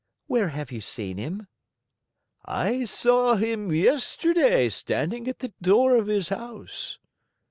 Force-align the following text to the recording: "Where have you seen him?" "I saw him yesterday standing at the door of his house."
"Where 0.25 0.47
have 0.47 0.71
you 0.71 0.81
seen 0.81 1.19
him?" 1.19 1.45
"I 2.43 2.85
saw 2.85 3.35
him 3.35 3.71
yesterday 3.71 4.67
standing 4.69 5.27
at 5.27 5.37
the 5.45 5.53
door 5.61 5.95
of 5.95 6.07
his 6.07 6.29
house." 6.29 6.97